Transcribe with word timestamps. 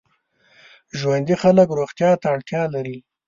ژوندي 0.99 1.35
خلک 1.43 1.67
روغتیا 1.79 2.11
ته 2.21 2.27
اړتیا 2.33 2.63
لري 2.75 2.97